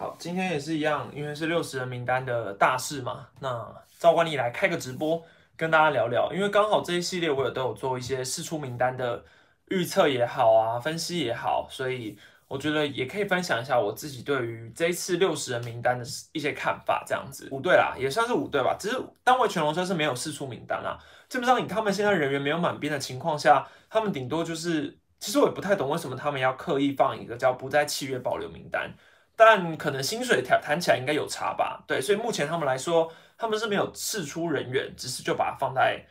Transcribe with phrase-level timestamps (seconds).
[0.00, 5.20] 好，今天也是一样，因为是六十人名单的大事嘛，那赵冠例来开个直播
[5.56, 9.24] 跟大家聊聊，因为刚好这一系列我也都有做一些试出名单的
[9.70, 12.16] 预测也好啊，分析也好，所以
[12.46, 20.96] 我觉得也可以分享一下我自己对于这次六十人名单的一些看法，这样子五队啦，也算是五队吧，只是单位全龙车是没有试出名单啦，
[21.28, 24.96] 基本上以他们现在人员没有满编的情况下，他们顶多就是。
[25.20, 28.88] 其实我也不太懂为什么他们要刻意放一个叫不在契约保留名单，
[29.38, 31.84] 但可能薪水谈谈起来应该有差吧？
[31.86, 36.04] 对，所以目前他们来说，他们是没有释出人员，只是就把它放在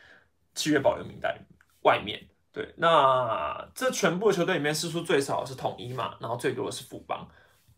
[0.56, 1.38] 契约保留名单
[1.82, 2.26] 外面。
[2.54, 7.28] 对，那这全部的球队里面释出最少的是统一嘛，然后最多的是富邦。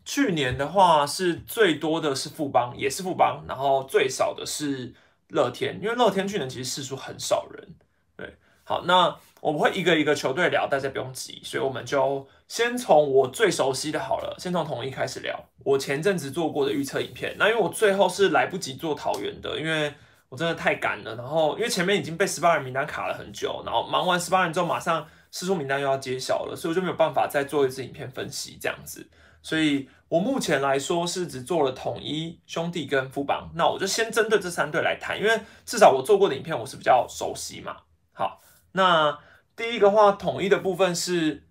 [0.05, 4.93] 去年的话是最多的是富邦，也是富邦，然后最少的是
[5.29, 7.76] 乐天，因为乐天去年其实释出很少人。
[8.16, 9.18] 对，好，那。
[9.41, 15.39] 我们会一个一个球队聊，大家不用急，所以我们就先从我最熟悉的好了，先从统一开始聊。
[15.63, 19.93] 我前阵子做过的预测影片，那因为我最后是来不及做桃园的，因为
[20.27, 21.15] 我真的太赶了。
[21.15, 29.09] 然后因为前面已经被十八人名单卡了很久，然后忙完十八人之后，马上试出名单又要揭晓了，所以我就没有办法再做一次影片分析这样子。
[29.41, 37.77] 所以我目前来说是只做了统一兄弟跟富邦，那我就先针对这三队来谈，因为至少我做过的影片我是比较熟悉嘛。
[38.12, 38.41] 好，
[38.74, 39.18] 那。
[39.60, 41.43] 第一个话，统一的部分是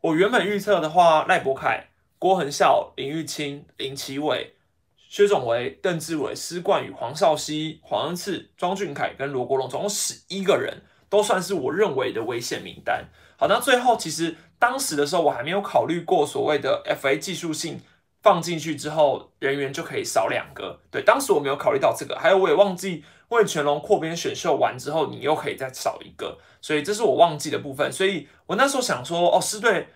[0.00, 4.54] 我原本预测的话，赖博凯、郭恒孝、林玉清、林奇伟、
[4.96, 13.06] 薛总维、邓志伟、施冠宇、黄少熙、黄恩赐、庄俊凯跟罗国龙，总共十一个人，都算是我认为的危险名单。
[13.36, 17.80] 好，那最后其实当时的时候，我还没有考虑过所谓的 FA 技术性
[18.26, 20.80] 放进去之后，人员就可以少两个。
[20.90, 23.04] 对，当时我没有考虑到这个，还有我也忘记。
[23.28, 27.92] 为全龙扩编选秀完之后，你又可以再少一个，所以这是我忘记的部分。
[27.92, 29.86] 所以我那时候想说，哦，师队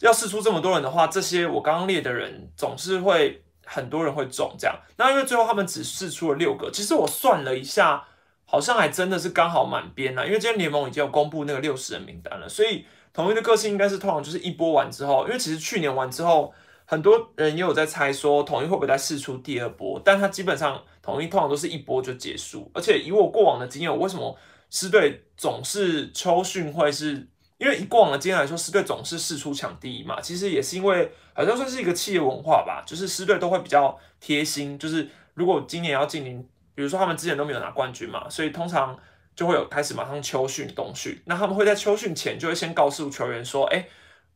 [0.00, 4.76] 要试出这么多人的话，这些我刚刚列的人总是会很多人会中这样。
[4.96, 8.04] 那因为最后他们只试出了六个，其实我算了一下，
[8.44, 10.26] 好像还真的是刚好满编了。
[10.26, 16.52] 因为今天联盟已经有公布那个六十人名单了，所以统一的个性应该是通常就是一波完之后，因为其实去年完之后。
[16.86, 22.70] 很多人也有在猜说统一会不会再试出第二波，但他基本上统一通常都是一波就结束。
[22.74, 24.36] 而且以我过往的经验，为什么
[24.70, 27.28] 狮队总是秋训会是？
[27.56, 30.20] 因为以过往的经验来说，狮队总是试出抢第一嘛。
[30.20, 34.78] 其实也是因为好像算是一个企业文化吧，就是狮队都会比较贴心。
[34.78, 38.98] 就是如果今年要进行，比如说他们之前都没有拿冠军嘛，所以通常
[39.34, 41.18] 就会有开始马上秋训冬训。
[41.26, 43.88] 那他们会在秋训前就会先告诉球员说：“哎，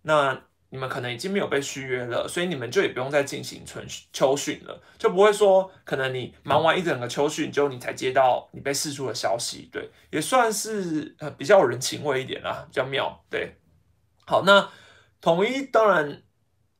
[0.02, 13.54] 那。”你们可能已经没有被续约了，所以你们就也不用再进行春秋训了，就不会说可能你忙完一整个秋训之后，你才接到你被释出的消息，对，也算是呃比较有人情味一点啦，比较妙，对。
[14.26, 14.68] 好，那
[15.22, 16.22] 统一当然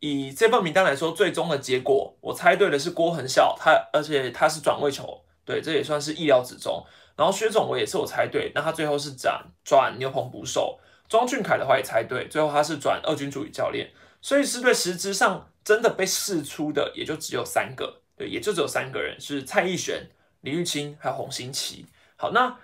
[0.01, 6.85] 以这份名单来说，最终的结果我猜对的是郭恒孝，他而且他是转位球，对，这也算是意料之中。
[7.17, 10.79] 然后薛总我也是我猜对，那他最后是转转牛棚捕手。
[11.09, 20.11] 庄俊凯的话也猜对，最后他是转二军助理教练，所以是对实质上真的被试出的也就只有三个，对，也就只有三个人是蔡义璇、
[20.43, 21.87] 李玉清还有洪新奇。
[22.17, 22.59] 好，那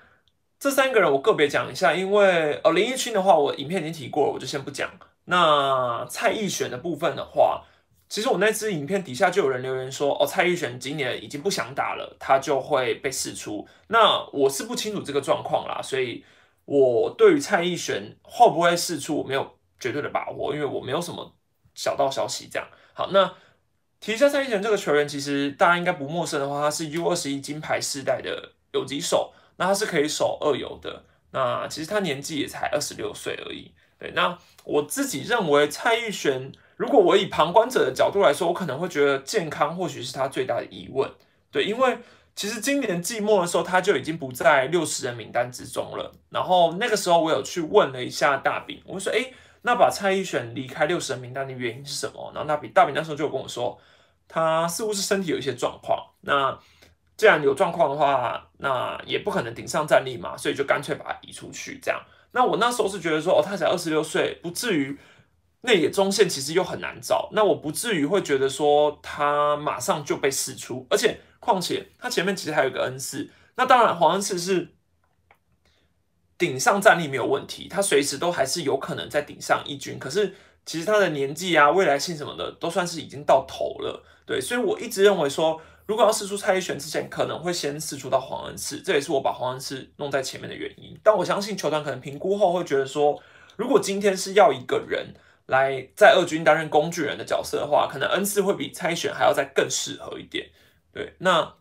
[0.60, 4.90] 这三个人我个别讲一下，因为呃林玉清的话我影片已经提过了，我就先不讲。
[5.24, 7.64] 那蔡义璇的部分的话，
[8.10, 13.66] 其实我那支影片底下就有人留言说，哦蔡义璇今年已经不想打了，他就会被试出。
[13.88, 16.22] 那我是不清楚这个状况啦，所以。
[16.66, 21.34] 我对于蔡依璇会不会试出，我没有绝对的把握，因为我没有什么
[21.74, 22.48] 小道消息。
[22.50, 23.34] 这样好，那
[24.00, 31.04] 提一下蔡依璇这个球员，其实大家应该不陌生的话，他是 U 二十一金牌世代的游击手，那他是可以守二游的。
[31.32, 33.72] 那其实他年纪也才二十六岁而已。
[33.98, 41.10] 对，那我自己认为蔡依璇，如果我以旁观者的角度来说，我可能会觉得健康或许是他最大的疑问。
[41.50, 41.98] 对，因为。
[42.36, 46.12] 其实今年季末的时候，他就已经不在六十人名单之中了。
[46.30, 49.30] 然后那个时候，我有去问了一下大饼，我说：“哎，
[49.62, 53.78] 那把蔡依选离开六十人名单的原因是什么？”然后大饼大饼那时候就有跟我说，
[54.26, 56.04] 他似乎是身体有一些状况。
[56.22, 56.58] 那
[57.16, 61.78] 既然有状况的话，那也不可能顶上战力嘛，所以就干脆把他移出去。
[61.80, 62.02] 这样，
[62.32, 64.98] 那我那时候是觉得说，哦，他才二十六岁，不至于
[65.60, 71.20] 内野中线其实又很难找，那我不至于会觉得说他马上就被释出，而且。
[71.44, 74.74] 况且他前面其实还有一个恩赐，那当然黄恩赐是
[76.38, 79.98] 顶上战力没有问题，他随时都还是有可能在顶上一军。
[79.98, 90.98] 可是其实他的年纪啊、未来性什么的都算是已经到头了，对，所以我一直认为说，如果要试出蔡依璇之前，可能会先试出到黄恩赐，这也是我把黄恩赐弄在前面的原因。
[91.02, 93.22] 但我相信球团可能评估后会觉得说，
[93.56, 95.14] 如果今天是要一个人
[95.46, 100.48] 来在二军担任工具人的角色的话，可能恩赐会比蔡选还要再更适合一点。
[100.94, 101.54] 对，那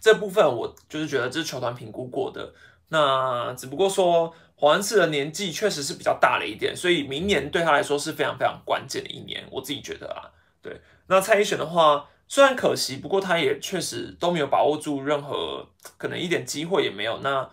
[0.00, 2.52] 这部分我就是觉得这是球团评估过的。
[2.88, 10.28] 那只不过说黄恩赐的年纪确实是比较大了一点，所以明年对他来说是非常非常关键的一年，我自己觉得啊。
[10.60, 17.18] 对，那蔡依选的话，虽然可惜，不过他也确实都没有把握住任何可能一点机会也没有。
[17.20, 17.48] 那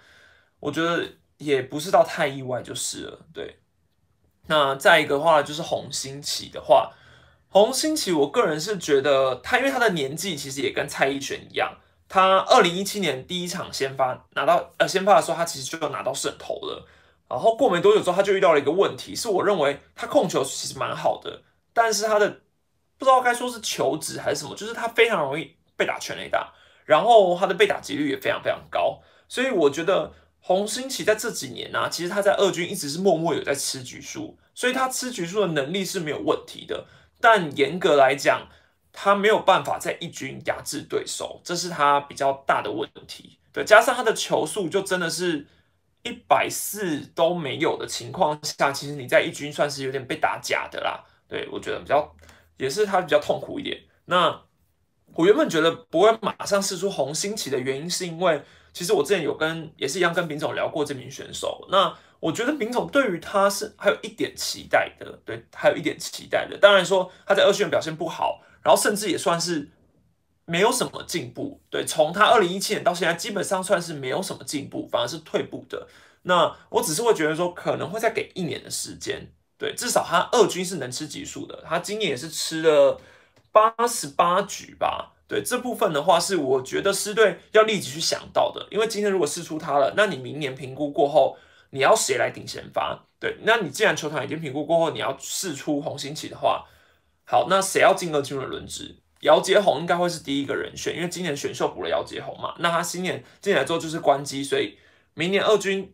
[0.59, 1.07] 我觉得
[1.37, 3.25] 也不是到太意外就是了。
[3.31, 3.59] 对，
[4.47, 6.91] 那再一个话就是洪兴奇的话，
[7.49, 11.77] 洪兴奇，我个人是觉得他因为他的年纪其实也跟蔡一选一样，
[12.07, 16.87] 他二零一七年第一场先发拿到呃先发的时候，他其实就拿到胜投了。
[17.29, 21.41] 然后过没多久之后，他就遇到了一个问题，是我认为他控球其实蛮好的，
[21.73, 22.41] 但是他的。
[22.99, 26.51] 不知道该说是求职还是什么，就是他非常容易被打全垒打，
[26.83, 36.87] 然后他的被打几率也非常非常高，所以我觉得洪兴奇在这几年呢，其实他在二军一直是默默有在吃局数，所以他吃局数的能力是没有问题的，
[37.19, 38.47] 但严格来讲，
[38.91, 43.37] 他没有办法在一军压制对手，这是他比较大的问题。
[43.51, 45.45] 对，加上他的球速就真的是
[46.03, 51.03] 一百四都没有的情况下，其实你在一军算是有点被打假的啦。
[51.27, 52.13] 对我觉得比较。
[52.59, 53.79] 也是他比较痛苦一点。
[54.05, 54.41] 那
[55.13, 58.41] 我原本觉得不会马上试出红星旗的原因，是因为
[58.73, 61.67] 其实我之前有跟也是一样跟丙总聊过这名选手。
[61.69, 66.57] 那我觉得丙总对于他是还有一点期待的，对，还有一点期待的。
[66.57, 69.69] 当然说他在二训表现不好，然后甚至也算是
[70.45, 71.61] 没有什么进步。
[71.69, 75.87] 对，从他二零一七年到现在，基本上算是没有什么进步，反而是退步的。
[76.23, 79.31] 那我只是会觉得说，可能会再给一年的时间。
[79.57, 82.99] 对，至少他二军是能吃级数的，他今年也是吃了
[83.51, 85.13] 八十八局吧。
[85.27, 91.37] 对这部分的话，是我觉得师队要立即去想到的，因为今天如果试出他了，那你明年评估过后，
[91.71, 93.05] 你要谁来顶先发？
[93.19, 96.65] 对，那你既然球团已经评估过后，你要试出红星旗的话，
[97.25, 98.97] 好，那谁要进二军的轮值？
[99.21, 104.77] 姚杰宏应该会是第一个人选，因为今年选秀补了姚杰宏嘛，那他新年进来之后就是关机，所以
[105.13, 105.93] 明年二军。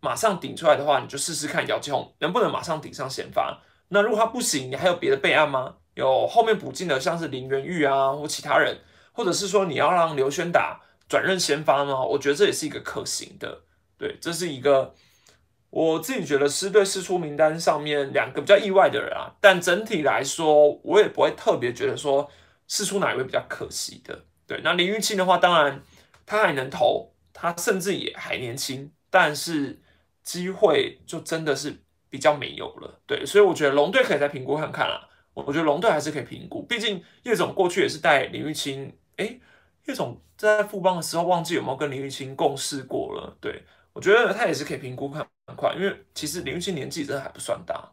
[0.00, 3.60] 马上顶出来的话，你就试试看姚继宏能不能马上顶上先发。
[3.88, 5.74] 那如果他不行，你还有别的备案吗？
[5.94, 8.78] 有后面补进的，像是林元玉啊，或其他人，
[9.10, 12.00] 或者是说你要让刘轩打转任先发吗？
[12.04, 13.62] 我觉得这也是一个可行的。
[13.98, 14.94] 对，这是一个
[15.70, 19.34] 我自己觉得师队试出名单上面两个比较意外的人啊。
[19.40, 22.30] 但整体来说，我也不会特别觉得说
[22.66, 24.24] 试出哪一位比较可惜的。
[24.46, 25.82] 对，那林玉清的话，当然
[26.24, 29.80] 他还能投，他甚至也还年轻，但是。
[30.24, 31.74] 机会就真的是
[32.10, 35.08] 比较没有了，对，所以我觉得龙队可以再评估看看啦。
[35.32, 39.40] 我我觉得龙队还是可以评估，毕竟叶总过去也是带林玉清，哎，
[39.86, 43.62] 叶总在富邦的时候忘记有没有跟林玉清共事过了，对
[43.94, 45.26] 我觉得他也是可以评估看
[45.56, 47.92] 快，因为其实林玉清年纪真的还不算大。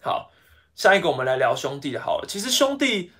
[0.00, 0.30] 好，
[0.74, 3.12] 下一个我们来聊兄弟的好了，其实兄弟，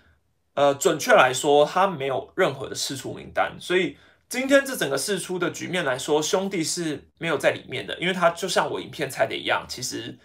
[0.55, 3.97] 呃，准确来说他没有任何的试出名单，所以。
[4.31, 10.19] 今天这整个试出的局面来说，兄弟是没有在里面的，因为他就像我影片猜的一样，其实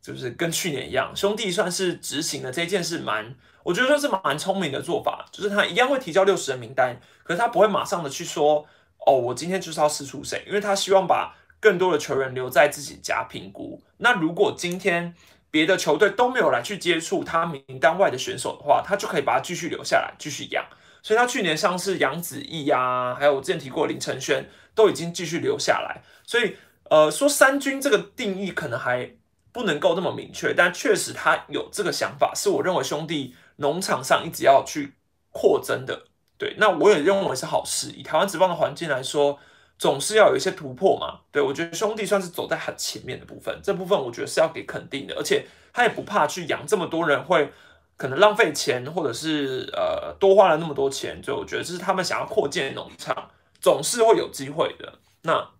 [0.00, 8.66] 就是跟去年一样，兄弟算是执行了这件事，蛮我觉得算是蛮聪明的做法，就是他一样会提交六十人名单，可是他不会马上的去说，
[9.04, 13.80] 哦，我今天就是要试出谁，因为他希望把更多的球员留在自己家评估。
[13.98, 15.14] 那如果今天
[15.48, 20.66] 别的球队都没有来去接触他名单外的选手的话，他就可以把他继续留下来，继续养。
[21.04, 26.02] 所以他去年像是杨子毅呀，还有我之前提过林承轩，都已经继续留下来。
[26.26, 26.56] 所以，
[26.90, 29.14] 呃，说三军这个定义可能还
[29.52, 34.94] 不能够那么明确，但确实他有这个想法，是我认为兄弟农场上一直要去
[35.30, 36.06] 扩增的。
[36.38, 37.90] 对，那我也认为是好事。
[37.90, 39.38] 以台湾职棒的环境来说，
[39.82, 41.18] 总是要有一些突破嘛。
[41.32, 47.50] 对我觉得兄弟算是走在很前面的部分，这部分我觉得是要给肯定的，而且他也不怕去养这么多人会。
[47.94, 54.98] 可能浪费钱，或者是呃多花了那么多钱，就我觉得这是他们想要扩建农场，总是会有机会的。
[55.22, 55.50] 那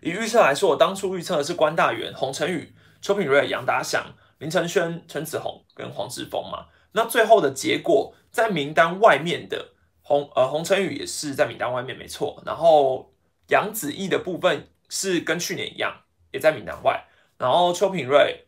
[0.00, 4.06] 以预测来说，我当初预测的是关大元、洪承宇、邱品瑞、杨达祥、
[4.38, 6.66] 林承轩、陈子宏跟黄志峰嘛。
[6.92, 13.12] 那最后的结果在名单外面的洪呃洪承宇也是在名单外面没错，然后
[13.48, 17.04] 杨子毅的部分是跟去年一样也在闽南外，
[17.38, 18.46] 然后邱品瑞、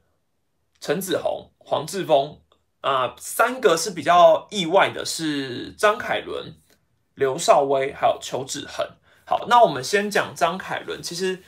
[0.80, 2.38] 陈子宏、黄志峰。
[2.82, 6.54] 啊，三个是比较意外的，是张凯伦、
[7.16, 8.86] 刘少威还有邱志恒。
[9.24, 11.02] 好，那我们先讲张凯伦。
[11.02, 11.42] 其实，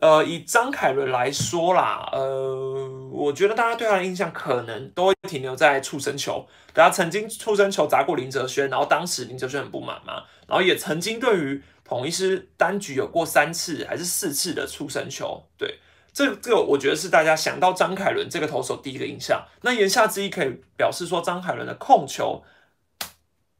[0.00, 15.78] 呃，以张凯伦来说啦，呃，我觉得大家对他的印象可能都会停留在触身球，他曾经触身球砸过林哲轩，然后当时林哲轩很不满嘛，然后也曾经对于统一师单局有过三次还是四次的触身球，对。
[16.14, 19.46] 这这个我觉得是大家想到张凯伦这个投手第一个印象。
[19.62, 22.42] 那言下之意可以表示说，张凯伦的控球，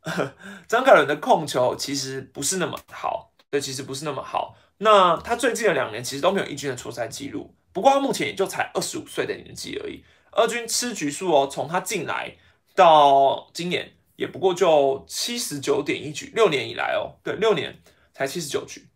[0.69, 4.57] 张凯伦的控球其实不是那么好，对，其实不是那么好。
[4.79, 10.03] 那他最近的两年其实都没有一军的出赛记录，不过他目前也就才二十五岁的年纪而已。
[10.31, 12.35] 二军吃局数哦，从他进来
[12.75, 17.75] 到今年也不过就七十九点一局，六年以来哦，对，六年
[18.23, 18.87] 才七十九局。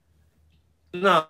[0.92, 1.28] 那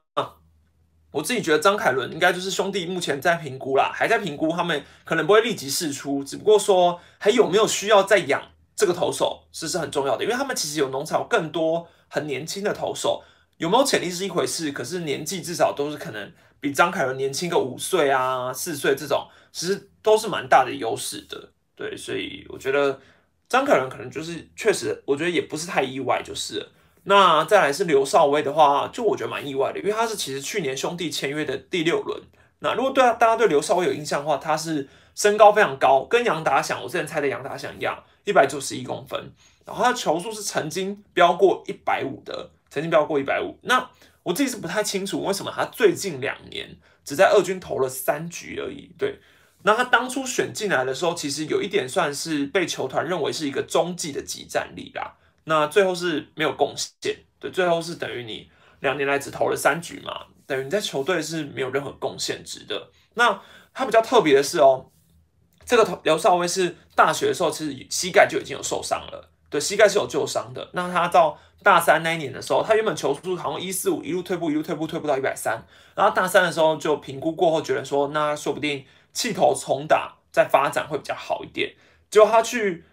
[1.10, 8.42] 我自己觉得张凯伦应该就是兄弟目前在评估啦，还在评估，他们可能不会立即试出，只不过说还有没有需要再养
[8.76, 13.24] 这个投手，是是很重要的，因为他们其实有农场更多很年轻的投手，
[13.56, 23.00] 有没有潜力是一回事，可是年纪至少都是可能比张凯伦年轻个五岁啊、四岁这种，其实都是蛮大的优势的，对，所以我觉得
[23.48, 26.68] 张凯伦可能就是确实，我觉得也不是太意外，就是。
[27.08, 32.20] 那再来是刘少威的话，就我觉得蛮意外的，因为他是其实去年兄弟签约的第六轮。
[32.58, 39.30] 那如果对大家对刘少威有印象的话，他是身高非常高，跟杨达祥我之前猜的杨达祥一样，一百九十一公分。
[39.64, 43.56] 然后他的球速是曾经飙过一百五的，曾经飙过一百五。
[43.62, 43.88] 那
[44.25, 48.90] 我自己是不太清楚为什么他最近两年只在二军投了三局而已。
[48.98, 49.20] 对，
[49.62, 55.14] 那他当初选进来的时候，其实有一点算是被球团认为是一个中继的集战力啦。
[55.48, 58.50] 那最后是没有贡献，对，最后是等于你
[58.80, 62.90] 两年来只投了三局嘛，等于你在球队是没有任何贡献值的。
[63.14, 63.40] 那
[63.72, 64.90] 他比较特别的是哦，
[65.64, 70.68] 这个刘少威是大学的时候其实膝盖就已经有受伤了，对，膝盖是有旧伤的。
[70.72, 75.64] 那他到大三那一年的时候，他原本球速好像一四五，一路退步，一路退步，退步到一百三。
[75.94, 81.72] 然后大三的时候就评估过后，觉得说那说不定气头重打再发展会比较好一点。
[82.10, 82.84] 结果他去。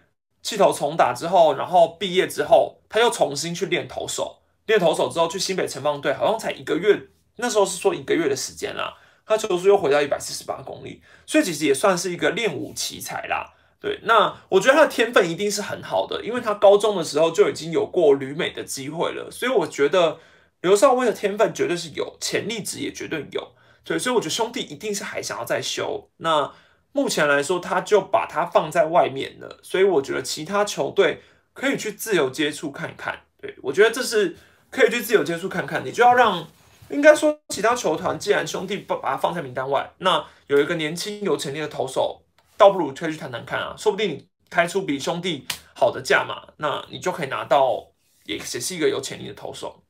[0.44, 4.42] 气头重打之后，然后毕业之后，他又重新去练投手。
[4.66, 8.94] 练投手之后，去新北城棒队，好像才一个月，那时候是说一个月的时间啦。
[9.24, 13.54] 他球速又回到一百四十八公里，所以其实也算是一个练武奇才啦。
[13.80, 19.30] 对，那我觉得他的天分一定是很好的，因为他高中的时候就已经有过旅美的机会了。
[19.30, 20.18] 所以我觉得
[20.60, 23.52] 刘少威的天分绝对是有，潜力值也绝对有。
[23.82, 26.10] 对，所以我觉得兄弟一定是还想要再修。
[26.18, 26.52] 那。
[26.96, 31.22] 目前来说，他就把它放在外面了，所以我觉得其他球队
[31.52, 33.24] 可以去自由接触看看。
[33.36, 34.36] 对我觉得这是
[34.70, 35.84] 可以去自由接触看看。
[35.84, 36.46] 你就要让，
[36.90, 42.22] 应该说其他球团，既然兄弟不把它放在名单外，那有一个年轻有潜力的投手，
[42.56, 47.88] 倒不如推去谈谈看啊，说不定你开出比兄弟好的价码，那你就可以拿到，
[48.26, 49.82] 也也是一个有潜力的投手。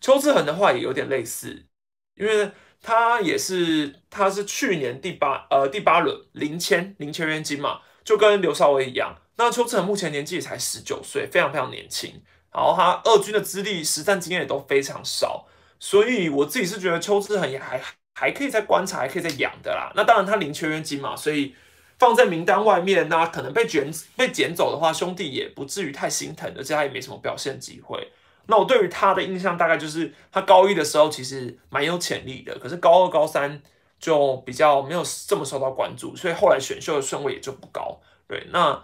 [0.00, 1.66] 邱志恒的话也有点类似，
[2.14, 2.50] 因为。
[2.86, 9.16] 他也是，他是去年第八呃第八轮零签零签约金嘛，就跟刘少伟一样。
[9.36, 12.22] 那邱志恒目前年纪也才十九岁，非常非常年轻。
[12.52, 15.46] 然后他二军的资历、实战经验也都非常少，
[15.80, 17.80] 所以我自己是觉得邱志恒也还
[18.14, 19.90] 还可以再观察，还可以再养的啦。
[19.96, 21.56] 那当然他零签约金嘛，所以
[21.98, 28.12] 放在名单外面，那可能被卷被捡走的话，兄弟也不至于太心疼，而且他也没什么表现机会。
[28.46, 33.62] 那我对于他的印象大概就是他高一的时候其实蛮有潜力的，可是高二、高三
[33.98, 37.98] 就比较没有这么受到关注，所以后来选秀的顺位也就不高。
[38.28, 38.82] 对，那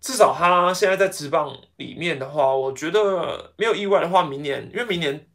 [0.00, 5.26] 至少他现在在职棒里面的话，我觉得没有意外的话，明年因为明年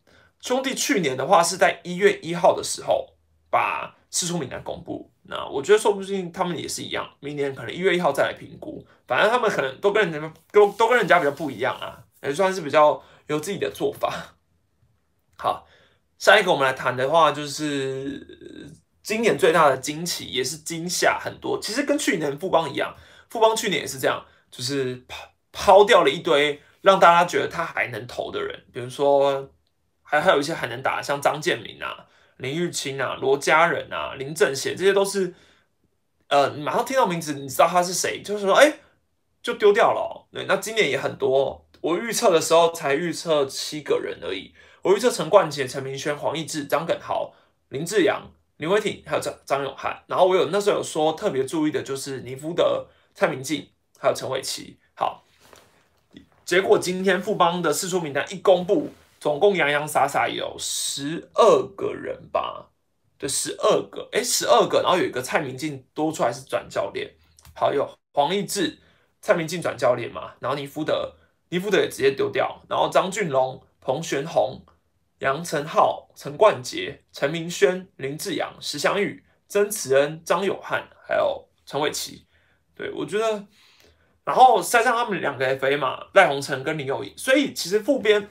[0.41, 3.13] 兄弟去年的话是在一月一号的时候
[3.49, 13.01] 把四出名单公布，那我觉得说不定他们也是一样，明年可能一月一号再来评估，反正他们可能都跟人家都都跟人家比较不一样啊，也算是比较。
[13.27, 14.35] 有自己的做法。
[15.37, 15.67] 好，
[16.17, 21.59] 下一个我们来谈的话，就是今年最大的惊奇，也是惊吓很多。
[21.61, 22.95] 其实跟去年富邦一样，
[23.29, 29.49] 富邦去年也是这样，就是抛抛掉了一堆让大家觉得他还能投的人，比如说
[30.01, 35.33] 还还有一些还能打，像张建民啊、林玉清啊、罗家人啊、林正贤，这些都是
[36.29, 38.79] 呃，马上听到名字，你知道他是谁，就是说，哎，
[39.41, 40.27] 就丢掉了。
[40.31, 41.62] 对，那今年也很多。
[41.83, 44.53] 我预测的时候才预测七个人而已。
[44.83, 47.33] 我预测陈冠杰、陈明轩、黄义志、张耿豪、
[47.67, 50.01] 林志扬、林伟挺，还有张张永汉。
[50.07, 54.79] 然后我有那时候有说特别注意的就是尼夫德、蔡明进，还有陈伟奇。
[54.95, 55.25] 好，
[56.45, 62.69] 结果今天富邦的四出名单一公布，总共洋洋洒洒有十二个人吧？
[63.17, 64.07] 对，十二个。
[64.13, 64.81] 哎，十二个。
[64.81, 67.13] 然后有一个蔡明进多出来是转教练。
[67.53, 68.79] 好，有黄义志、
[69.21, 70.31] 蔡明进转教练嘛？
[70.39, 71.15] 然后尼夫德。
[71.53, 74.65] 尼福德也直接丢掉，然后张俊龙、彭玄宏、
[75.19, 82.25] 杨成浩、陈冠杰、陈明轩、林志扬、石祥宇、曾慈恩、张友汉，还有陈伟奇。
[82.73, 83.45] 对我觉得，
[84.25, 87.13] 然后塞上他们两个 FA 嘛，赖鸿成跟林友仪。
[87.15, 88.27] 所以其实副边，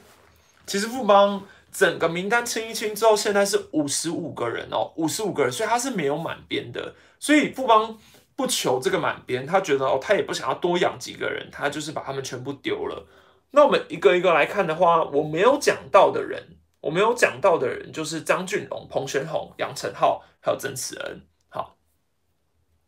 [0.67, 6.97] 其实副帮整个名单清一清之后，现在是五十五个人哦，五十五个人，所以他是没有满编的。
[7.21, 7.97] 所以富邦
[8.43, 13.07] 不求这个满编，他觉得哦，他也不想要多养几个人，他就是把他们全部丢了。
[13.53, 21.23] 那我们一个一个来看的话，我没有讲到的人，我没有讲到的人就是张俊龙、彭轩宏、杨成浩还有曾慈恩。
[21.49, 21.77] 好，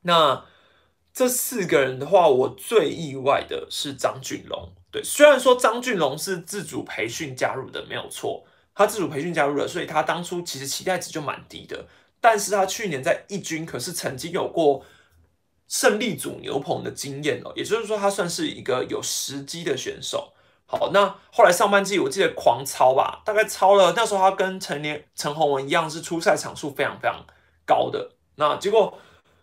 [0.00, 0.44] 那
[1.12, 4.75] 这四个人的话，我最意外的是张俊龙。
[4.90, 8.44] 对，虽然说张俊龙是自主培训加入的，没有错。
[8.75, 11.87] 他自主培训加入了，所以他当初其实期待值就蛮低的。
[12.20, 14.82] 但是他去年在一军可是曾经有过
[15.68, 20.33] 胜利组牛棚的经验哦，也就是说他算是一个有时机的选手。
[20.66, 27.25] 好，那后来上半季我记得狂操吧，大概操了那时候他跟陈年陈宏文一样是出赛场数非常非常
[27.66, 28.12] 高的。
[28.37, 28.99] 那结果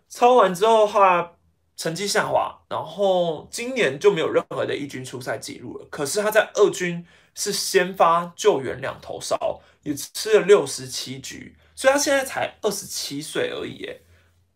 [0.08, 1.34] 操完之后他
[1.78, 5.88] 成绩下滑，然后今年就没有任何的一军出赛记录了。
[5.90, 7.06] 可是他在二军。
[7.34, 13.86] 是先发救援两头烧，也吃了六十七局，所以他现在才二十七岁而已。
[13.86, 14.02] 诶，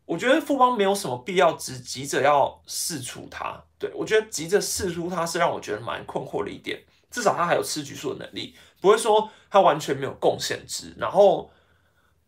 [0.05, 3.61] 我觉得富邦没有什么必要只急着要试出他。
[3.77, 6.83] 对我觉得急着试出他是让我觉得蛮困惑的一点。
[7.11, 10.93] 至少他还有吃局数的能力，不会说他完全没有贡献值。
[10.97, 11.49] 然后，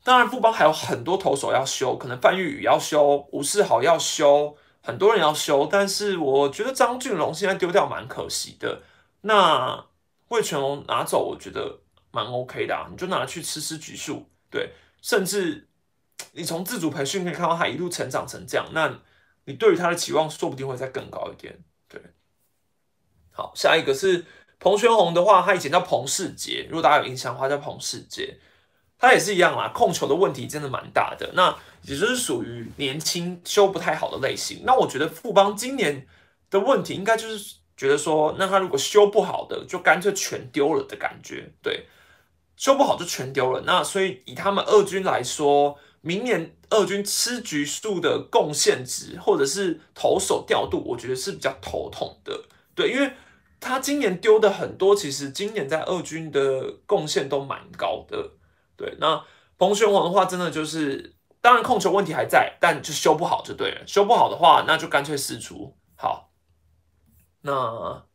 [0.03, 5.67] 当然富邦还有很多投手要修，可能范玉宇要修，吴世豪要修，很多人要修。
[5.69, 8.81] 但是我觉得张俊龙现在丢掉蛮可惜的。
[9.21, 9.85] 那。
[10.29, 11.79] 魏全龙拿走，我觉得
[12.11, 15.66] 蛮 OK 的啊，你就拿去吃吃橘树，对，甚至
[16.31, 18.99] 你从自主培训可以看到他一路成长成这样，那
[19.45, 21.57] 你对于他的期望说不定会再更高一点，
[21.87, 22.01] 对。
[23.31, 24.25] 好，下一个是
[24.59, 28.37] 彭宣宏的话，他以前叫彭世杰，如果大家有印象的话，叫彭世杰，
[28.97, 34.63] 他也是一样啦，控球的问题真的蛮大的，那也就是属于年轻修不太好的类型。
[34.65, 36.07] 那我觉得富邦今年
[36.49, 37.55] 的问题应该就是。
[37.77, 41.51] 觉得说，那他如果修不好的，就干脆全丢了的感觉。
[41.61, 41.85] 对，
[42.55, 43.61] 修不好就全丢了。
[43.67, 45.77] 那所以以他们二军来说，
[46.07, 52.45] 明年二军吃局数的贡献值，或者是投手调度，我觉得是比较头痛的。
[52.73, 53.11] 对，因为
[53.59, 58.31] 他今年丢的很多，其实今年在二军的贡献都蛮高的。
[58.77, 59.21] 对，那
[59.57, 63.83] 彭玄王的话，真的就是，当然控球问题还在，但就修不好就对了。
[63.85, 65.75] 修不好的话，那就干脆释出。
[65.95, 66.31] 好。
[67.41, 68.05] 那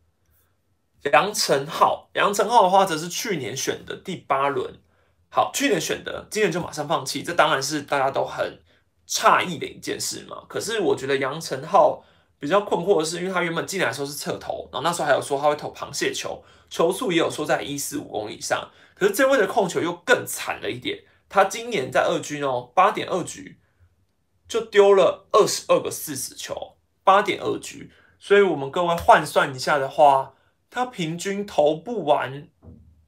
[1.12, 4.80] 杨成浩，杨成浩的话则是去年选的第八轮，
[5.34, 8.60] 好，去年选的，今年就马上放弃，这当然是大家都很
[9.08, 10.44] 诧异的一件事嘛。
[10.46, 12.04] 可是我觉得杨成浩
[12.38, 23.58] 比较困惑的是，因为他原本进来的时候是侧投，然后那时候还有说他会投螃蟹球，球速也有说在一四五公里以上，可是这位的控球又更惨了一点，他今年在二军哦，八点二局
[24.46, 27.90] 就丢了二十二个四十球，八点二局。
[28.18, 30.34] 所以，我们各位换算一下的话，
[30.70, 32.46] 他平均投不完，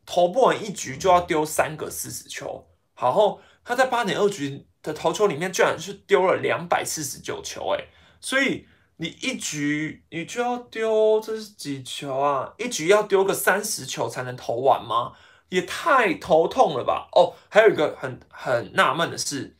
[0.07, 2.67] 投不完一局就要丢三个四十球。
[2.99, 7.85] 然后他在八点二局的投球里面，居然是丢了两百四十九球，哎，
[8.21, 12.55] 所以你一局你就要丢这是几球啊？
[12.59, 15.13] 一局要丢个三十球才能投完吗？
[15.51, 17.09] 也太头痛了吧！
[17.13, 19.57] 哦，还有一个很很纳闷的是，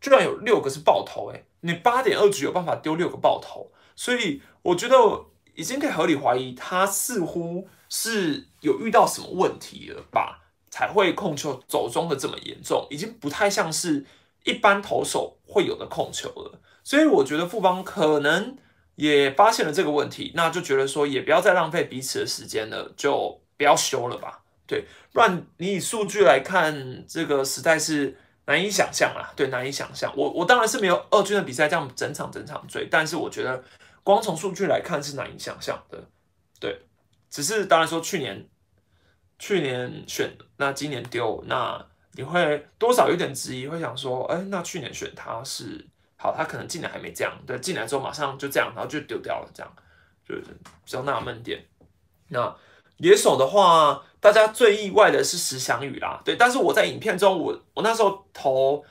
[0.00, 3.72] 居然有六个是爆头，哎，你八点二局有办法丢六个爆头？
[3.96, 4.96] 所以我觉得
[5.54, 14.04] 已经可以合理怀疑，他似乎是有遇到什么问题了吧，才会控球走中的这么严重，已经不太像是
[14.42, 16.60] 一般投手会有的控球了。
[16.82, 18.56] 所以我觉得富邦可能
[18.96, 24.42] 也发现了这个问题，那就觉得说也不要再浪费彼此的时间了，就不要修了吧。
[24.66, 28.18] 对，不然你以数据来看，这个实在是。
[28.46, 30.12] 难以想象啊，对，难以想象。
[30.14, 33.64] 我我当然是没有二军的比赛这样整场整场追，但是我觉得
[34.02, 35.98] 光从数据来看是难以想象的。
[36.60, 36.78] 对，
[37.34, 38.46] 只是当然说去年
[39.40, 45.84] 去年选，那今年丢，那你会多少有点质疑，会想说，哎，那去年选他是
[46.16, 49.76] 好，他可能进来还没这样，对，进来之后马上就这样，然后就丢掉了，这样
[50.24, 50.42] 就是
[50.84, 51.60] 比较纳闷点。
[52.28, 52.56] 那
[52.98, 54.04] 野手的话。
[54.24, 58.82] 大家最意外的是石祥宇啦，对，但是我在影片中，我我那时候投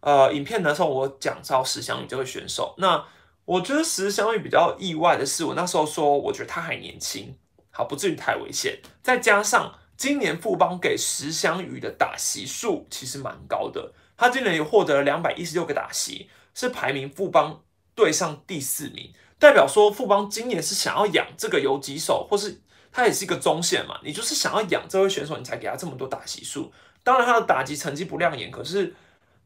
[0.00, 3.00] 呃影片的时候，我讲到石祥宇这位选手，那
[3.44, 7.32] 我觉得石祥宇比较意外的是，我那时候说，我觉得他还年轻，
[7.80, 17.62] 好不至于太危险，再加上今年富邦给石祥宇的打席数其实蛮高的，他今年也获得了两百一十六个打席，是排名富邦
[17.94, 22.60] 队上第四名，代表说富邦今年是想要养这个游击手，或是。
[22.92, 26.72] 他也是一个中线嘛，你就是想要养这位选手，你才给他这么多打击数。
[27.04, 28.92] 当然他的打击成绩不亮眼，可是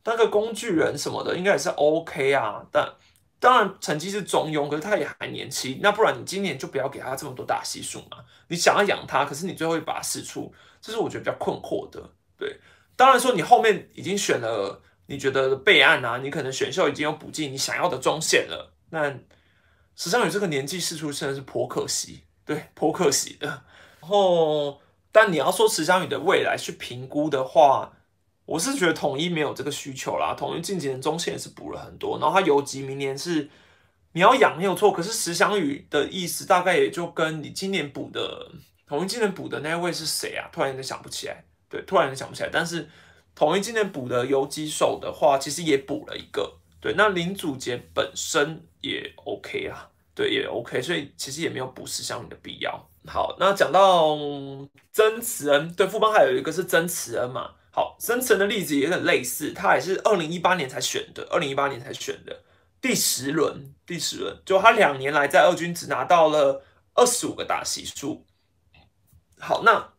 [0.05, 2.65] 那个工具人什么的应该也是 OK 啊。
[2.73, 2.89] 但
[3.45, 8.25] 当然成绩是中庸，可是他也还年轻，那不然你今年就不要给他这么多大系数嘛。
[8.49, 12.03] 你想要养他，可是你最后一把试出，这是我觉得比较困惑的。
[12.39, 12.59] 对，
[12.97, 18.73] 当然说你后面已经选了，你觉得备案啊，你可能选秀已经有补进你想要的中线了。
[18.89, 19.11] 那
[19.95, 23.47] 石尚宇这个年纪试出真的是颇可惜，对，颇可惜的。
[24.01, 24.81] 然后，
[25.13, 27.93] 但你要说石尚宇的未来去评估的话，
[28.47, 30.35] 我是觉得统一没有这个需求啦。
[30.37, 33.49] 统一近几年中线也是补了很多，然后他游击明年是
[34.13, 38.51] 你要养没有错，可是石祥宇的意思大概也就跟你今年补的
[38.87, 40.49] 统一今年补的那位是谁啊？
[40.53, 42.51] 突然有点想不起来，对，突然有点想不起来。
[42.53, 42.89] 但是
[43.35, 48.65] 统一今年补的游击手的话，其实也补了一个，对，那林祖杰本身。
[48.85, 52.87] 也 OK 啊，对，也 OK，所以其实也没有补石祥宇的必要。
[53.07, 54.15] 好，那讲到
[54.93, 57.53] 曾慈恩，对，富邦还有一个是曾慈恩嘛。
[57.75, 62.43] 好，曾慈恩的例子也很类似，他也是二零一八年才选的，二零一八年才选的
[62.81, 66.63] 第十轮，第十轮，就他两年来在二军只拿到了
[66.95, 68.25] 二十五个打席数。
[69.41, 69.93] 好，那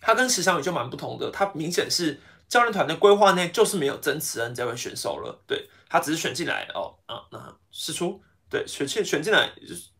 [0.00, 5.70] 他跟石祥宇就蛮不同的，他明显是教练团的规划内就是没有曾慈恩这位选手了，对。
[5.88, 9.50] 他只是选进来哦，啊，那试出对选进选进来，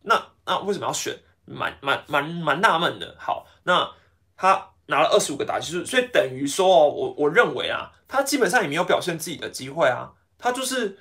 [0.03, 1.17] 那那为什么要选？
[1.45, 3.15] 蛮蛮蛮蛮纳闷的。
[3.19, 3.89] 好，那
[4.35, 10.97] 他拿了二十五个打击数，所以等于说，我我认为啊，他基本上也没有表现自己的机会啊，他就是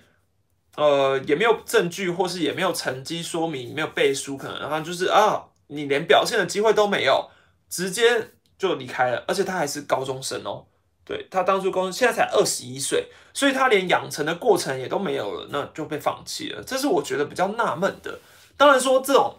[0.77, 7.29] 呃也没有证据，或是也没有成绩说明，没有背书，可能然后就是啊，你连表现的机会都没有，
[7.69, 10.67] 直接就离开了，而且他还是高中生哦。
[11.07, 16.63] 对他当初公现在才二十一岁，所以他连养成的过程也都没有了，那就被放弃了。
[16.67, 18.19] 这是我觉得比较纳闷的。
[18.57, 19.35] 当然说这种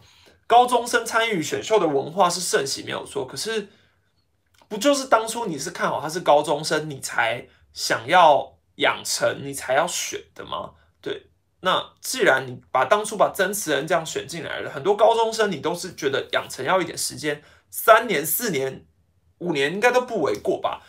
[0.46, 3.68] 高中生参与选秀的文化是盛行没有错，可是
[4.68, 10.72] 不就是当初你是看好他是高中生，你才想要养成，你才要选的吗？
[11.02, 11.28] 对，
[11.62, 18.86] 那既然你把当初把曾慈人这样选进来了，很多高中生你都是觉得养成要一点时间，三年、四年、
[19.38, 20.82] 五年应该都不为过吧？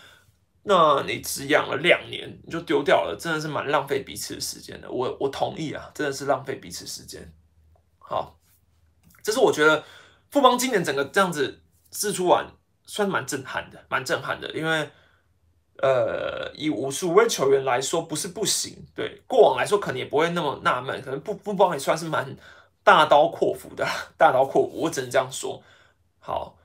[0.69, 4.91] 那你只养了两年你就丢掉了，真的是蛮浪费彼此的时间的。
[4.91, 7.33] 我我同意啊，真的是浪费彼此时间。
[7.99, 8.37] 好，
[9.23, 9.85] 这是我觉得
[10.31, 11.62] 富邦今年整个这样子
[11.93, 12.45] 试出完，
[12.87, 14.51] 算蛮震撼的，蛮震撼的。
[14.53, 14.88] 因为
[15.83, 18.87] 呃，以五十五位球员来说，不是不行。
[18.94, 22.35] 对过往来说，可能也不会那么纳闷，可能不不帮也算是蛮
[22.83, 25.62] 大刀阔斧的， 大刀阔斧，我只能这样说。
[26.18, 26.57] 好，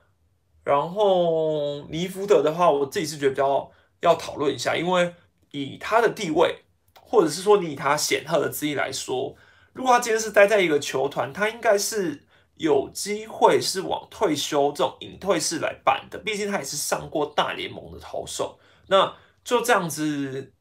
[0.64, 3.70] 然后尼福德的话，我自己是觉得比较。
[4.02, 5.14] 要讨论一下，因为
[5.52, 6.64] 以他的地位，
[7.00, 9.36] 或者是说你以他显赫的资历来说，
[9.74, 12.24] 如果他今天是待在一个球团，他应该是
[12.62, 16.18] 有机会是往退休这种隐退式来办的。
[16.20, 20.52] 毕竟他也是上过大联盟的投手，那就这样子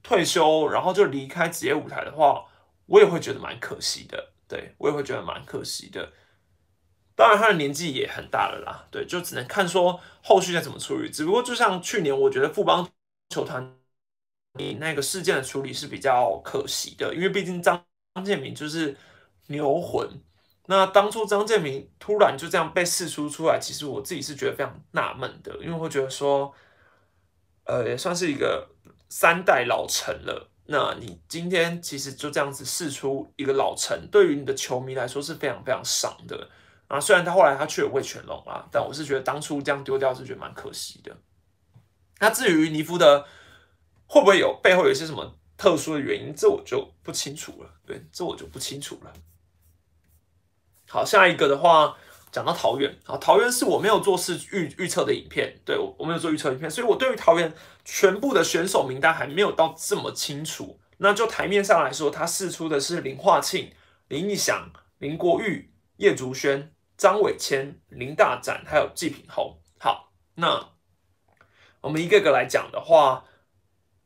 [0.00, 2.46] 退休，然后就离开职业舞台的话，
[2.86, 4.32] 我也会觉得蛮可惜的。
[4.46, 6.12] 对我也会觉得蛮可惜的。
[7.16, 11.10] 当然，他的年纪也很大了啦，对，就只能看说后续再怎么处理。
[11.10, 12.88] 只不过，就像去年，我觉得富邦
[13.30, 13.76] 球团
[14.56, 18.96] 你那个事件的处理是比较可惜的，因为毕竟张张建明就是
[19.48, 20.08] 牛魂。
[20.66, 26.52] 那当初张建明突然就这样被释出出来，其实我自己是觉得非常纳闷的，因为会觉得说，
[27.64, 28.68] 呃，也算是一个
[29.08, 30.50] 三代老臣了。
[30.66, 36.48] 那你今天其实就这样子释出一个老臣，对于你的球迷来说是非常非常伤的。
[36.88, 41.14] 啊，虽然他后来他去了魏全龙啊，但我是觉得当初这样丢掉是觉得蛮可惜的。
[42.20, 43.26] 那至于尼夫的
[44.06, 47.70] 会不会有背后有一些什么特殊的原因，这我就不清楚了。
[47.84, 49.12] 对，这我就不清楚了。
[50.94, 51.96] 好，下一个的话
[52.30, 57.52] 讲到桃园，好，桃园是我没有做事预预测的影片，对我我没有做预测影片，所以我对于桃园
[57.84, 60.78] 全部的选手名单还没有到这么清楚。
[60.98, 63.72] 那就台面上来说，他试出的是林化庆、
[64.06, 66.70] 林义祥、林国玉、叶竹轩。
[66.96, 69.58] 张伟谦、林大展还有季品宏。
[69.80, 70.64] 好，那
[71.80, 73.24] 我们一个个来讲的话，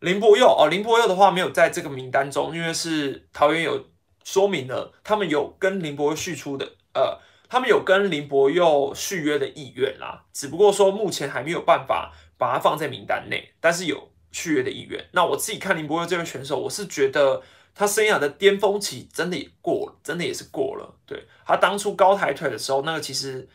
[0.01, 3.91] 林博佑哦，林博佑的话没有在这个名单中，因为是桃园有
[4.25, 15.09] 说明了，他们有跟林博佑续出的，呃，他们有跟林博佑续约的意愿啦，只不过说目前还没有办法把它放在名单内，但是有续约的意愿。
[15.13, 17.43] 那我自己看林博佑这位选手，我是觉得。
[17.75, 20.97] 他生涯的巅峰期真的也过了，真的也是过了。
[21.07, 23.49] 对他当初高抬腿的时候，那个其实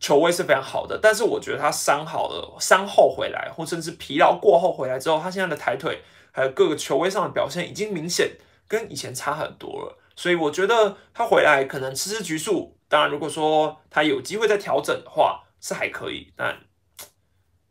[0.00, 0.98] 球威是非常好的。
[1.00, 8.32] 但是我觉得他伤好了，伤后回来，或甚至疲劳过后回来之后，他现在的抬腿还有各个球威上的表现，已经明显
[8.66, 10.01] 跟以前差很多了。
[10.16, 12.76] 所以我觉得他回来可能吃吃局数。
[12.88, 16.58] 当然，如果说他有机会再调整的话，是还可以，但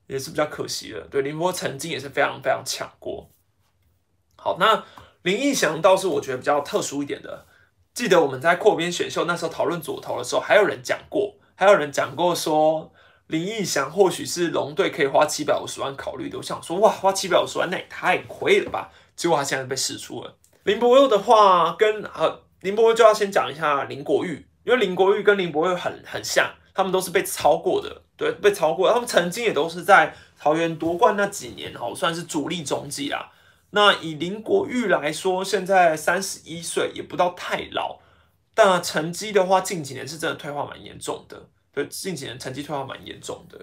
[0.08, 1.02] 也是比较可惜的。
[1.02, 3.30] 对林波曾经也是非常非常强过。
[4.38, 4.84] 好，那。
[5.24, 7.46] 林义祥倒是我觉得比较特殊一点的。
[7.94, 12.92] 记得我们在扩编选秀那时候讨论左投的时候，还有人讲过，还有人讲过说
[13.28, 16.40] 林义祥或许是龙队可以花七百五十万考虑的。
[16.40, 18.90] 我想说，哇，花七百五十万那也太亏了吧！
[19.16, 20.36] 结果他现在被释出了。
[20.64, 28.92] 林博佑的话，跟呃林博佑就要先讲一下林国玉，因为林国玉跟林博佑很很像，他们都是被超过的，对，被超过。
[28.92, 33.32] 他们曾经也都是在桃园夺冠那几年哦，算是主力中继啦。
[33.72, 38.00] 那以林国玉来说，现在三十一岁，也不到太老，
[38.54, 41.48] 但成绩的话，近几年是真的退化蛮严重的。
[41.74, 43.58] 对，近几年成绩退化蛮严重的。